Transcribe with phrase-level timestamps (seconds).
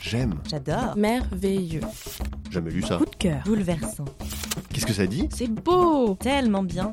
[0.00, 0.34] J'aime.
[0.48, 0.96] J'adore.
[0.96, 1.82] Merveilleux.
[2.50, 2.96] Jamais lu ça.
[2.96, 3.42] Coup de cœur.
[3.44, 4.06] Bouleversant.
[4.72, 5.28] Qu'est-ce que ça dit?
[5.34, 6.90] C'est beau Tellement bien.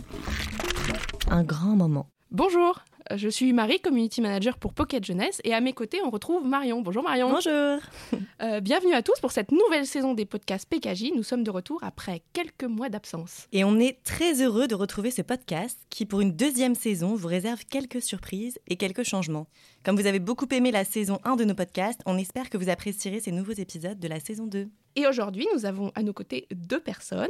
[1.29, 2.09] Un grand moment.
[2.31, 2.79] Bonjour,
[3.15, 6.81] je suis Marie, community manager pour Pocket Jeunesse, et à mes côtés, on retrouve Marion.
[6.81, 7.31] Bonjour Marion.
[7.31, 7.79] Bonjour.
[8.40, 11.12] Euh, bienvenue à tous pour cette nouvelle saison des podcasts PKJ.
[11.15, 13.47] Nous sommes de retour après quelques mois d'absence.
[13.51, 17.27] Et on est très heureux de retrouver ce podcast qui, pour une deuxième saison, vous
[17.27, 19.48] réserve quelques surprises et quelques changements.
[19.84, 22.70] Comme vous avez beaucoup aimé la saison 1 de nos podcasts, on espère que vous
[22.70, 24.70] apprécierez ces nouveaux épisodes de la saison 2.
[24.96, 27.27] Et aujourd'hui, nous avons à nos côtés deux personnes.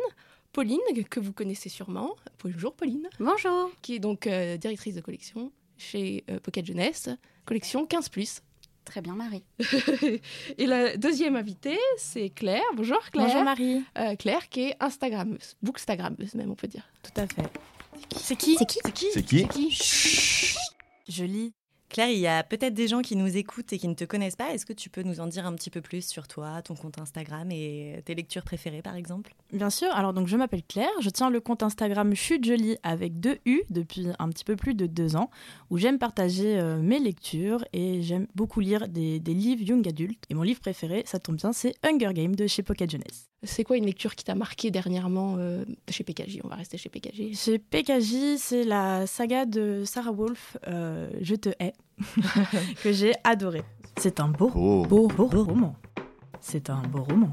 [0.51, 2.15] Pauline, que vous connaissez sûrement.
[2.43, 3.07] Bonjour Pauline.
[3.19, 3.71] Bonjour.
[3.81, 7.09] Qui est donc euh, directrice de collection chez euh, Pocket Jeunesse,
[7.45, 8.41] collection 15+.
[8.85, 9.43] Très bien, Marie.
[10.57, 12.63] et la deuxième invitée, c'est Claire.
[12.75, 13.27] Bonjour Claire.
[13.27, 13.83] Bonjour, Marie.
[13.97, 16.89] Euh, Claire qui est Instagrammeuse, bookstagrammeuse même, on peut dire.
[17.03, 17.49] Tout à fait.
[18.15, 20.57] C'est qui C'est qui C'est qui C'est qui C'est qui
[21.09, 21.53] Je lis.
[21.89, 24.35] Claire, il y a peut-être des gens qui nous écoutent et qui ne te connaissent
[24.35, 24.53] pas.
[24.53, 26.99] Est-ce que tu peux nous en dire un petit peu plus sur toi, ton compte
[26.99, 29.33] Instagram et tes lectures préférées, par exemple?
[29.53, 33.19] Bien sûr, alors donc je m'appelle Claire, je tiens le compte Instagram Chute Jolie avec
[33.19, 35.29] deux U depuis un petit peu plus de deux ans,
[35.69, 40.25] où j'aime partager euh, mes lectures et j'aime beaucoup lire des, livres young adultes.
[40.29, 43.29] Et mon livre préféré, ça tombe bien, c'est Hunger Games de chez Pocket Jeunesse.
[43.43, 46.89] C'est quoi une lecture qui t'a marqué dernièrement euh, chez PKJ On va rester chez
[46.89, 47.35] PKJ.
[47.37, 51.73] Chez PKJ, c'est la saga de Sarah Wolf, euh, Je te hais,
[52.83, 53.61] que j'ai adoré.
[53.99, 54.85] C'est un beau, Oh.
[54.87, 55.75] beau, beau roman.
[56.41, 57.31] C'est un beau roman.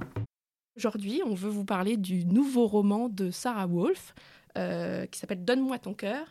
[0.77, 4.15] Aujourd'hui, on veut vous parler du nouveau roman de Sarah Wolf
[4.59, 6.27] euh, qui s'appelle Donne-moi ton cœur.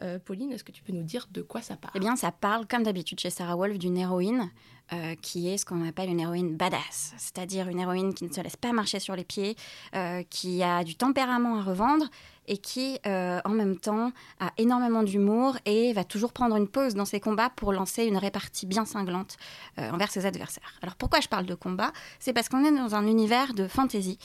[0.00, 1.92] Euh, Pauline, est-ce que tu peux nous dire de quoi ça parle?
[1.96, 4.50] Eh bien, ça parle, comme d'habitude chez Sarah Wolf, d'une héroïne
[4.92, 8.42] euh, qui est ce qu'on appelle une héroïne badass, c'est-à-dire une héroïne qui ne se
[8.42, 9.56] laisse pas marcher sur les pieds,
[9.94, 12.10] euh, qui a du tempérament à revendre
[12.46, 16.94] et qui, euh, en même temps, a énormément d'humour et va toujours prendre une pause
[16.94, 19.36] dans ses combats pour lancer une répartie bien cinglante
[19.78, 20.74] envers ses adversaires.
[20.82, 21.92] Alors, pourquoi je parle de combat?
[22.18, 24.18] C'est parce qu'on est dans un univers de fantasy.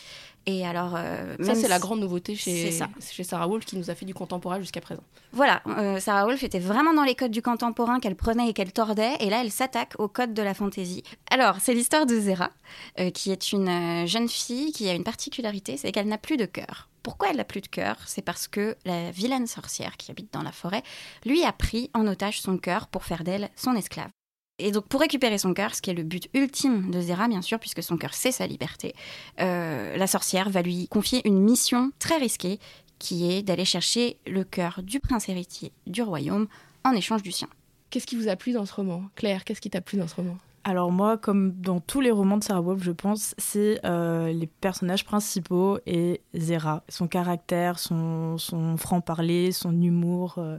[0.48, 0.98] Et alors,
[1.42, 4.82] Ça, c'est la grande nouveauté chez, Sarah Wolf qui nous a fait du contemporain jusqu'à
[4.82, 5.04] présent.
[5.32, 5.62] Voilà,
[6.00, 9.30] Sarah Wolf était vraiment dans les codes du contemporain qu'elle prenait et qu'elle tordait, et
[9.30, 10.56] là elle s'attaque aux codes de la
[11.30, 12.52] Alors, c'est l'histoire de Zera,
[13.00, 16.38] euh, qui est une euh, jeune fille qui a une particularité, c'est qu'elle n'a plus
[16.38, 16.90] de cœur.
[17.04, 17.98] Pourquoi elle n'a plus de cœur?
[18.06, 20.84] C'est parce que la vilaine sorcière qui habite dans la forêt
[21.26, 24.10] lui a pris en otage son cœur pour faire d'elle son esclave.
[24.60, 27.42] Et donc pour récupérer son cœur, ce qui est le but ultime de Zera, bien
[27.42, 28.94] sûr, puisque son cœur c'est sa liberté,
[29.40, 32.60] euh, la sorcière va lui confier une mission très risquée
[33.00, 36.48] qui est d'aller chercher le cœur du prince héritier du royaume
[36.84, 37.48] en échange du sien.
[37.90, 39.04] Qu'est-ce qui vous a plu dans ce roman?
[39.16, 40.38] Claire, qu'est-ce qui t'a plu dans ce roman?
[40.64, 44.48] Alors moi, comme dans tous les romans de Sarah Wolf, je pense, c'est euh, les
[44.48, 46.84] personnages principaux et Zera.
[46.90, 50.58] Son caractère, son, son franc-parler, son humour, euh,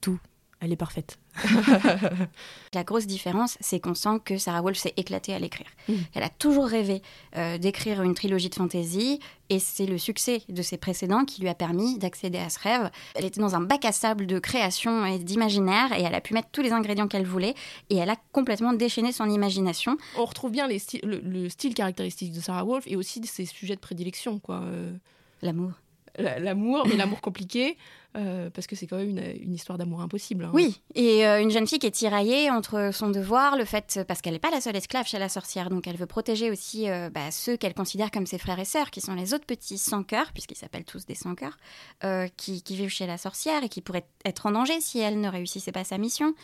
[0.00, 0.20] tout.
[0.60, 1.18] Elle est parfaite.
[2.74, 5.68] La grosse différence, c'est qu'on sent que Sarah Wolf s'est éclatée à l'écrire.
[5.88, 5.94] Mm.
[6.14, 7.00] Elle a toujours rêvé
[7.36, 9.20] euh, d'écrire une trilogie de fantasy,
[9.50, 12.90] et c'est le succès de ses précédents qui lui a permis d'accéder à ce rêve.
[13.14, 16.34] Elle était dans un bac à sable de création et d'imaginaire, et elle a pu
[16.34, 17.54] mettre tous les ingrédients qu'elle voulait,
[17.90, 19.96] et elle a complètement déchaîné son imagination.
[20.16, 23.46] On retrouve bien les styles- le, le style caractéristique de Sarah Wolf et aussi ses
[23.46, 24.56] sujets de prédilection, quoi.
[24.64, 24.92] Euh,
[25.40, 25.70] L'amour.
[26.18, 27.76] La- l'amour, mais l'amour compliqué,
[28.16, 30.44] euh, parce que c'est quand même une, une histoire d'amour impossible.
[30.44, 30.50] hein.
[30.52, 34.20] Oui, et euh, une jeune fille qui est tiraillée entre son devoir, le fait, parce
[34.22, 37.10] qu'elle n'est pas la seule esclave chez la sorcière, donc elle veut protéger aussi euh,
[37.10, 40.02] bah, ceux qu'elle considère comme ses frères et sœurs, qui sont les autres petits sans
[40.02, 41.56] cœur, puisqu'ils s'appellent tous des sans cœur,
[42.04, 45.20] euh, qui, qui vivent chez la sorcière et qui pourraient être en danger si elle
[45.20, 46.34] ne réussissait pas sa mission.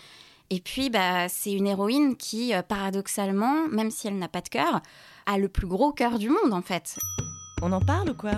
[0.50, 4.82] Et puis, bah, c'est une héroïne qui, paradoxalement, même si elle n'a pas de cœur,
[5.24, 6.96] a le plus gros cœur du monde, en fait.
[7.62, 8.32] On en parle ou quoi?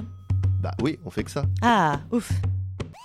[0.66, 1.44] Bah oui, on fait que ça.
[1.62, 2.32] Ah, ouf.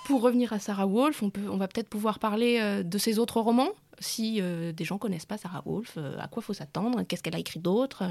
[0.06, 3.20] Pour revenir à Sarah Wolf, on, peut, on va peut-être pouvoir parler euh, de ses
[3.20, 3.68] autres romans.
[4.00, 7.04] Si euh, des gens connaissent pas Sarah Wolf, euh, à quoi faut s'attendre?
[7.04, 8.02] Qu'est-ce qu'elle a écrit d'autre?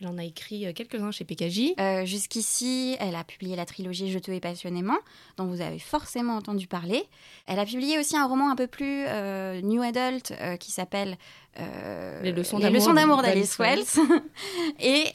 [0.00, 1.72] Elle en a écrit euh, quelques-uns chez PKJ.
[1.80, 4.98] Euh, Jusqu'ici, elle a publié la trilogie Je te hais passionnément,
[5.38, 7.04] dont vous avez forcément entendu parler.
[7.46, 11.16] Elle a publié aussi un roman un peu plus euh, new adult euh, qui s'appelle
[12.22, 13.86] Les leçons d'amour d'Alice Wells.
[14.80, 15.06] Et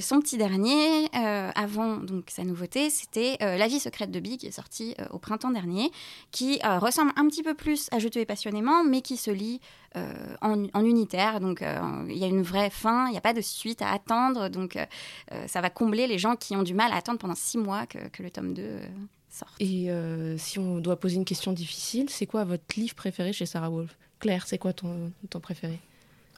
[0.00, 4.50] son petit dernier, avant donc sa nouveauté, c'était La vie secrète de Bee, qui est
[4.50, 5.92] sorti au printemps dernier,
[6.32, 9.60] qui ressemble un petit peu plus à Je te hais passionnément, mais qui se lit
[9.94, 11.38] en, en unitaire.
[11.38, 11.62] Donc
[12.08, 14.15] il y a une vraie fin, il n'y a pas de suite à attendre.
[14.50, 14.84] Donc euh,
[15.32, 17.86] euh, ça va combler les gens qui ont du mal à attendre pendant six mois
[17.86, 18.86] que, que le tome 2 euh,
[19.30, 19.52] sorte.
[19.60, 23.46] Et euh, si on doit poser une question difficile, c'est quoi votre livre préféré chez
[23.46, 23.96] Sarah Wolf?
[24.18, 25.78] Claire, c'est quoi ton, ton préféré?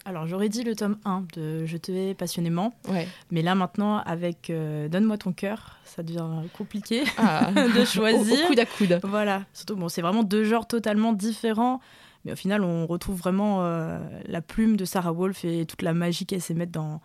[0.05, 3.07] Alors j'aurais dit le tome 1 de Je te hais passionnément, Ouais.
[3.31, 6.27] mais là maintenant avec euh, Donne-moi ton cœur, ça devient
[6.57, 7.51] compliqué Ah.
[7.53, 8.45] de Au, choisir.
[8.45, 9.01] au coude à coude.
[9.05, 11.81] Voilà, surtout bon, c'est vraiment deux genres totalement différents,
[12.25, 15.93] mais au final on retrouve vraiment euh, la plume de Sarah Wolf et toute la
[15.93, 17.01] magie qu'elle sait mettre dans,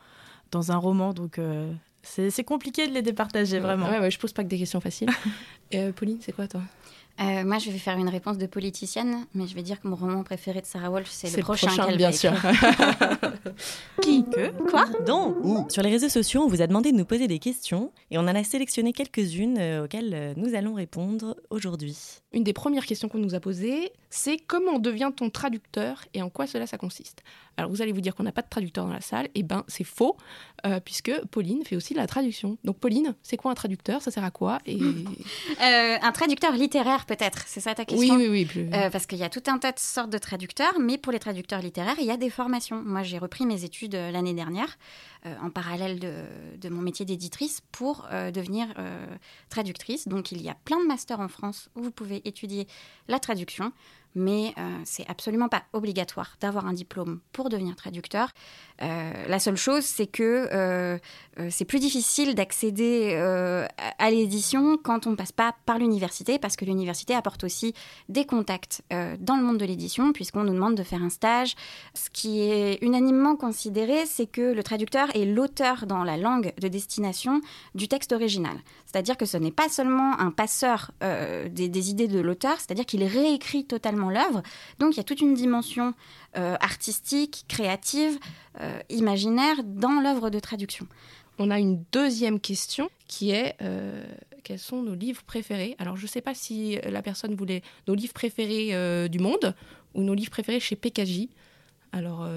[0.54, 1.72] dans un roman, donc euh,
[2.04, 3.90] c'est compliqué de les départager vraiment.
[3.90, 5.10] Ouais, ouais, je pose pas que des questions faciles.
[5.72, 6.62] Et, euh, Pauline, c'est quoi toi?
[7.22, 9.96] Euh, moi, je vais faire une réponse de politicienne, mais je vais dire que mon
[9.96, 12.34] roman préféré de Sarah Wolf, c'est C'est le prochain, qu'elle bien sûr.
[14.02, 14.26] Qui?
[14.26, 14.50] Que?
[14.70, 14.86] Quoi?
[15.06, 15.66] Donc, Où?
[15.70, 18.22] sur les réseaux sociaux, on vous a demandé de nous poser des questions et on
[18.22, 21.96] en a sélectionné quelques-unes auxquelles nous allons répondre aujourd'hui.
[22.32, 26.48] Une des premières questions qu'on nous a posées, c'est comment devient-on traducteur et en quoi
[26.48, 27.24] cela ça consiste?
[27.58, 29.64] Alors vous allez vous dire qu'on n'a pas de traducteur dans la salle, et ben
[29.68, 30.18] c'est faux,
[30.66, 32.58] euh, puisque Pauline fait aussi de la traduction.
[32.64, 34.02] Donc Pauline, c'est quoi un traducteur?
[34.02, 34.60] Ça sert à quoi?
[34.66, 34.78] Et...
[35.62, 38.16] Euh, Un traducteur littéraire, peut-être, c'est ça ta Oui, question?
[38.16, 38.46] oui, oui.
[38.46, 41.12] plus- Euh, parce qu'il y a tout un tas de sortes de traducteurs, mais pour
[41.12, 42.82] les traducteurs littéraires, il y a des formations.
[42.84, 44.78] Moi, j'ai repris mes études l'année dernière,
[45.42, 46.14] en parallèle de,
[46.60, 48.68] de mon métier d'éditrice, pour devenir
[49.50, 50.08] traductrice.
[50.08, 52.68] Donc, il y a plein de masters en France où vous pouvez étudier
[53.08, 53.72] la traduction,
[54.16, 58.30] mais euh, c'est absolument pas obligatoire d'avoir un diplôme pour devenir traducteur.
[58.82, 60.98] Euh, la seule chose, c'est que euh,
[61.40, 63.14] euh, c'est plus difficile d'accéder
[64.00, 67.74] à l'édition quand on ne passe pas par l'université, parce que l'université apporte aussi
[68.10, 68.84] des contacts
[69.20, 71.56] dans le monde de l'édition, puisqu'on nous demande de faire un stage.
[71.94, 76.68] Ce qui est unanimement considéré, c'est que le traducteur est l'auteur dans la langue de
[76.68, 77.42] destination
[77.76, 78.56] du texte original.
[78.94, 83.04] C'est-à-dire que ce n'est pas seulement un passeur euh, des, idées de l'auteur, c'est-à-dire qu'il
[83.04, 84.44] réécrit totalement l'œuvre.
[84.78, 85.96] Donc il y a toute une dimension
[86.38, 88.20] euh, artistique, créative,
[88.62, 90.88] euh, imaginaire dans l'œuvre de traduction.
[91.40, 93.58] On a une deuxième question qui est
[94.44, 95.76] quels sont nos livres préférés?
[95.80, 99.56] Alors je ne sais pas si la personne voulait nos livres préférés du monde
[99.96, 101.30] ou nos livres préférés chez PKJ.
[101.92, 102.30] Alors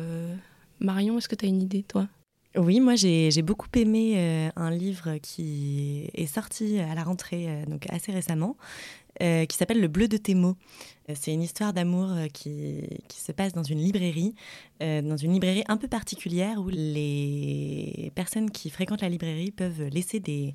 [0.80, 2.08] Marion, est-ce que tu as une idée toi?
[2.56, 7.66] Oui, moi j'ai beaucoup aimé euh, un livre qui est sorti à la rentrée, euh,
[7.66, 8.56] donc assez récemment,
[9.22, 10.56] euh, qui s'appelle Le bleu de tes mots.
[11.14, 12.82] C'est une histoire d'amour qui,
[13.14, 14.34] se passe dans une librairie,
[14.80, 20.18] dans une librairie un peu particulière où les personnes qui fréquentent la librairie peuvent laisser
[20.18, 20.54] des,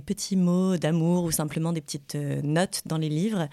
[0.00, 3.48] petits mots d'amour ou simplement des petites notes dans les livres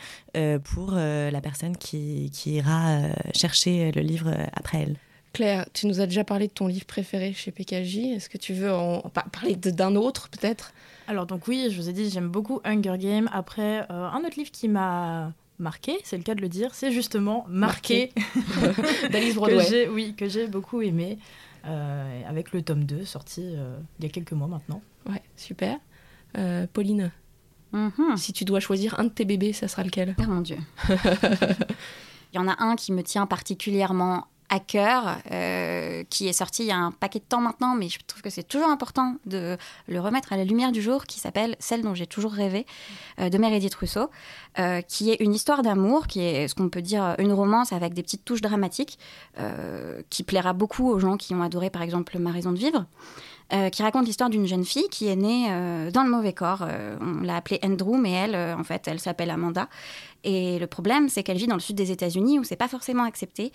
[0.64, 5.13] pour la personne qui, ira chercher le livre après elle.
[5.34, 7.98] Claire, tu nous as déjà parlé de ton livre préféré chez PKJ.
[8.16, 10.74] Est-ce que tu veux en par- parler d'un autre peut-être?
[11.08, 13.28] Alors donc oui, je vous ai dit, j'aime beaucoup Hunger Games.
[13.34, 16.92] Après, euh, un autre livre qui m'a marqué, c'est le cas de le dire, c'est
[16.92, 18.12] justement Marqué,
[19.12, 21.18] d'Alice que Broadway oui, que j'ai beaucoup aimé,
[21.66, 24.82] euh, avec le tome 2 sorti euh, il y a quelques mois maintenant.
[25.10, 25.78] Ouais, super.
[26.38, 27.12] Euh, Pauline,
[27.72, 28.18] Mhm.
[28.18, 30.16] si tu dois choisir un de tes bébés, ça sera lequel?
[30.20, 30.58] Oh mon Dieu.
[32.34, 34.28] il y en a un qui me tient particulièrement
[34.60, 38.00] cœur, euh, qui est sorti il y a un paquet de temps maintenant, mais je
[38.06, 39.58] trouve que c'est toujours important de
[39.88, 42.66] le remettre à la lumière du jour, qui s'appelle Celle dont j'ai toujours rêvé,
[43.20, 44.10] euh, de Meredith Rousseau,
[44.60, 47.94] euh, qui est une histoire d'amour, qui est ce qu'on peut dire une romance avec
[47.94, 49.00] des petites touches dramatiques,
[49.40, 52.86] euh, qui plaira beaucoup aux gens qui ont adoré par exemple Ma raison de vivre.
[53.52, 56.64] Euh, qui raconte l'histoire d'une jeune fille qui est née euh, dans le mauvais corps.
[56.64, 59.68] Euh, on l'a appelée Andrew, mais elle, en fait, elle s'appelle Amanda.
[60.24, 63.04] Et le problème, c'est qu'elle vit dans le sud des États-Unis où c'est pas forcément
[63.04, 63.52] accepté.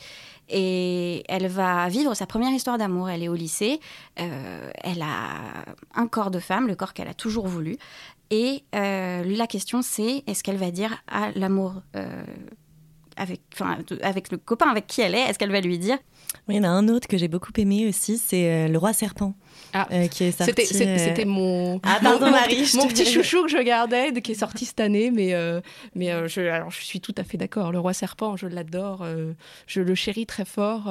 [0.48, 3.08] Et elle va vivre sa première histoire d'amour.
[3.08, 3.80] Elle est au lycée.
[4.16, 5.64] Elle a
[5.94, 7.78] un corps de femme, le corps qu'elle a toujours voulu.
[8.30, 11.80] Et la question, c'est est-ce qu'elle va dire à l'amour
[13.18, 15.98] avec, enfin, de- avec le copain avec qui elle est, est-ce qu'elle va lui dire
[16.48, 18.78] Oui, il y en a un autre que j'ai beaucoup aimé aussi, c'est euh, Le
[18.78, 19.34] Roi Serpent,
[19.72, 20.64] Ah, euh, qui est sorti.
[20.66, 24.34] C'était euh, mon, Ah, pardon, mon, Marie, petit chouchou que je gardais, de- qui est
[24.34, 25.60] sorti cette année, mais, euh,
[25.94, 27.72] mais euh, je, alors, je suis tout à fait d'accord.
[27.72, 29.32] Le Roi Serpent, je l'adore, euh,
[29.66, 30.88] je le chéris très fort.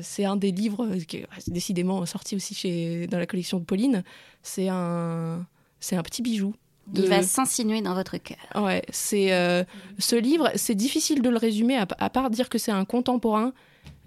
[0.00, 4.04] c'est un des livres qui est décidément sorti aussi chez, dans la collection de Pauline.
[4.42, 5.44] C'est un,
[5.80, 6.54] c'est un petit bijou.
[6.94, 8.36] Il va s'insinuer dans votre cœur.
[8.56, 9.64] Ouais, c'est euh,
[9.98, 13.52] ce livre, c'est difficile de le résumer à, à part dire que c'est un contemporain,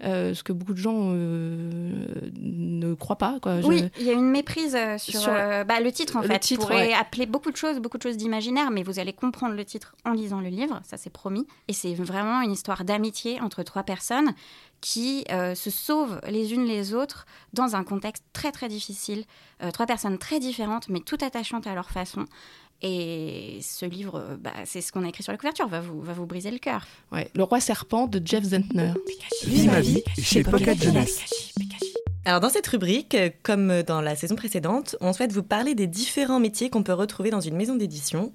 [0.04, 2.04] euh, ce que beaucoup de gens euh,
[2.38, 3.38] ne croient pas.
[3.40, 3.60] Quoi.
[3.62, 6.38] Je- Oui, il y a une méprise sur, Sur- bah, le titre en Le fait.
[6.38, 6.92] titre, pourrait ouais.
[6.94, 10.12] appeler beaucoup de choses, beaucoup de choses d'imaginaire, mais vous allez comprendre le titre en
[10.12, 11.46] lisant le livre, ça c'est promis.
[11.68, 14.32] Et c'est vraiment une histoire d'amitié entre trois personnes
[14.82, 19.24] qui euh, se sauvent les unes les autres dans un contexte très très difficile.
[19.62, 22.26] Euh, trois personnes très différentes, mais toutes attachantes à leur façon.
[22.82, 26.00] Et ce livre, euh, bah, c'est ce qu'on a écrit sur la couverture, va vous,
[26.00, 26.86] va vous briser le cœur.
[27.10, 28.92] Ouais, Le Roi Serpent de Jeff Zentner.
[29.46, 31.22] Lis ma vie chez Pocket Jeunesse.
[32.26, 35.86] Alors dans cette rubrique, euh, comme dans la saison précédente, on souhaite vous parler des
[35.86, 38.32] différents métiers qu'on peut retrouver dans une maison d'édition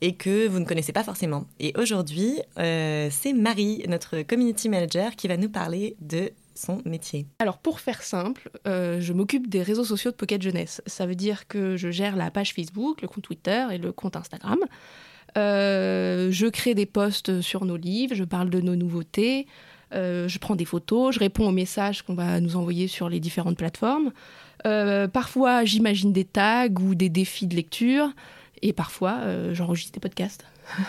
[0.00, 1.46] et que vous ne connaissez pas forcément.
[1.58, 7.26] Et aujourd'hui, euh, c'est Marie, notre community manager, qui va nous parler de son métier.
[7.38, 10.82] Alors pour faire simple, euh, je m'occupe des réseaux sociaux de Pocket Jeunesse.
[10.86, 14.16] Ça veut dire que je gère la page Facebook, le compte Twitter et le compte
[14.16, 14.58] Instagram.
[15.38, 19.46] Euh, je crée des posts sur nos livres, je parle de nos nouveautés,
[19.94, 23.20] euh, je prends des photos, je réponds aux messages qu'on va nous envoyer sur les
[23.20, 24.12] différentes plateformes.
[24.62, 28.10] Parfois, j'imagine des tags ou des défis de lecture.
[28.62, 30.44] Et parfois, euh, j'enregistre des podcasts.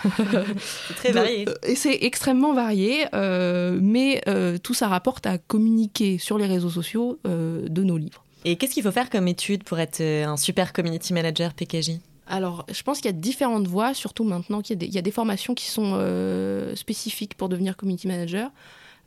[0.88, 1.46] C'est très varié.
[1.50, 6.46] Euh, Et c'est extrêmement varié, euh, mais euh, tout ça rapporte à communiquer sur les
[6.46, 8.24] réseaux sociaux de nos livres.
[8.46, 11.94] Et qu'est-ce qu'il faut faire comme étude pour être un super community manager PKJ
[12.28, 14.94] Alors, je pense qu'il y a différentes voies, surtout maintenant qu'il y, a des- il
[14.94, 15.98] y a des formations qui sont
[16.76, 18.52] spécifiques pour devenir community manager.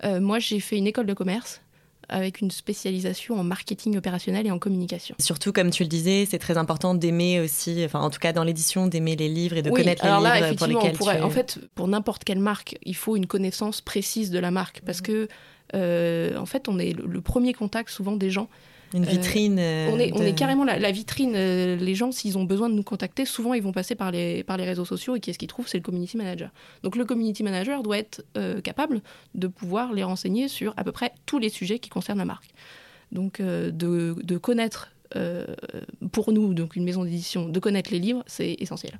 [0.05, 1.61] Moi, j'ai fait une école de commerce
[2.09, 5.15] avec une spécialisation en marketing opérationnel et en communication.
[5.19, 8.45] Surtout, comme tu le disais, c'est très important d'aimer aussi, enfin en tout cas dans
[8.45, 10.97] l'édition, d'aimer les livres et de Oui, connaître alors les là, livres pour on lesquels
[10.97, 11.25] pourrait- tu es...
[11.25, 15.01] en fait, pour n'importe quelle marque, il faut une connaissance précise de la marque parce
[15.01, 15.29] que,
[15.75, 18.49] euh, en fait, on est le, le premier contact souvent des gens.
[18.95, 19.59] Une vitrine.
[19.59, 21.33] euh, on, est, on de- est carrément la, la vitrine.
[21.35, 24.45] euh, les gens, s'ils ont besoin de nous contacter, souvent ils vont passer par les,
[24.45, 25.69] par les réseaux sociaux et qui est-ce qu'ils trouvent?
[25.69, 26.51] C'est le community manager.
[26.83, 29.03] Donc le community manager doit être euh, capable
[29.35, 32.51] de pouvoir les renseigner sur à peu près tous les sujets qui concernent la marque.
[33.13, 35.45] Donc euh, de, de connaître, euh,
[36.13, 38.99] pour nous, donc une maison d'édition, de connaître les livres, c'est essentiel.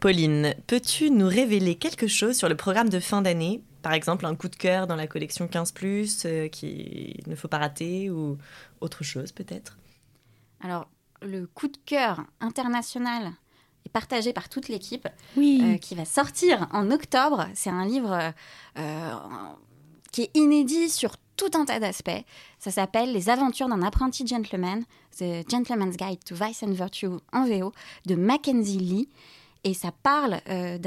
[0.00, 3.60] Pauline, peux-tu nous révéler quelque chose sur le programme de fin d'année?
[3.82, 5.72] Par exemple, un coup de cœur dans la collection 15⁇
[6.50, 8.36] qui ne faut pas rater ou
[8.80, 9.78] autre chose peut-être?
[10.60, 10.88] Alors,
[11.22, 13.32] le coup de cœur international
[13.86, 15.60] est partagé par toute l'équipe, Oui.
[15.62, 17.46] euh, qui va sortir en octobre.
[17.54, 18.30] C'est un livre euh,
[18.78, 19.12] euh,
[20.12, 22.24] qui est inédit sur tout un tas d'aspects.
[22.58, 24.84] Ça s'appelle Les aventures d'un apprenti gentleman,
[25.16, 27.72] The Gentleman's Guide to Vice and Virtue en VO,
[28.06, 29.08] de Mackenzie Lee.
[29.64, 30.78] Et ça parle euh,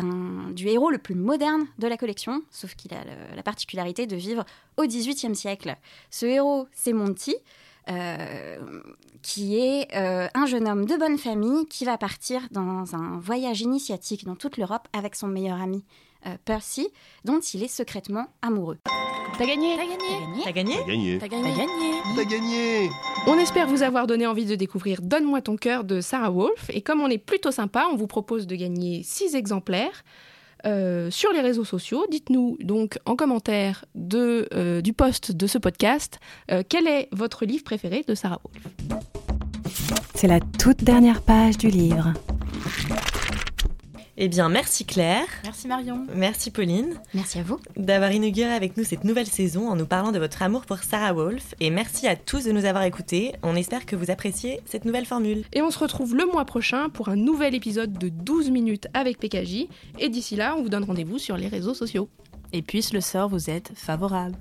[0.51, 3.03] du héros le plus moderne de la collection, sauf qu'il a
[3.35, 4.45] la particularité de vivre
[4.77, 5.75] au XVIIIe siècle.
[6.09, 7.35] Ce héros, c'est Monty,
[7.89, 8.57] euh,
[9.21, 13.61] qui est euh, un jeune homme de bonne famille qui va partir dans un voyage
[13.61, 15.83] initiatique dans toute l'Europe avec son meilleur ami
[16.45, 16.87] Percy,
[17.25, 18.77] dont il est secrètement amoureux.
[19.37, 21.17] T'as gagné T'as gagné T'as gagné T'as gagné.
[21.19, 21.51] T'as gagné.
[22.15, 22.89] T'as gagné.
[23.27, 26.69] On espère vous avoir donné envie de découvrir Donne-moi ton cœur de Sarah Wolf.
[26.69, 30.03] Et comme on est plutôt sympa, on vous propose de gagner 6 exemplaires
[30.65, 32.05] euh, sur les réseaux sociaux.
[32.11, 36.19] Dites-nous donc en commentaire de, euh, du post de ce podcast
[36.51, 39.01] euh, quel est votre livre préféré de Sarah Wolf.
[40.13, 42.13] C'est la toute dernière page du livre.
[44.17, 46.05] Eh bien, merci Claire, Merci Marion.
[46.13, 47.59] merci Pauline Merci à vous.
[47.77, 51.13] d'avoir inauguré avec nous cette nouvelle saison en nous parlant de votre amour pour Sarah
[51.13, 51.55] Wolf.
[51.59, 53.33] Et merci à tous de nous avoir écoutés.
[53.41, 55.43] On espère que vous appréciez cette nouvelle formule.
[55.53, 59.17] Et on se retrouve le mois prochain pour un nouvel épisode de 12 minutes avec
[59.17, 59.67] PKJ.
[59.97, 62.09] Et d'ici là, on vous donne rendez-vous sur les réseaux sociaux.
[62.53, 64.35] Et puisse le sort vous être favorable.